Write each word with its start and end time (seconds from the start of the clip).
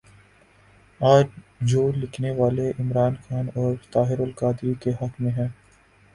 آج 1.01 1.25
جو 1.61 1.91
لکھنے 1.95 2.31
والے 2.31 2.71
عمران 2.79 3.15
خان 3.27 3.49
اور 3.55 3.75
طاہرالقادری 3.91 4.73
کے 4.73 4.91
حق 4.91 5.21
میں 5.21 5.31
ہیں۔ 5.31 5.47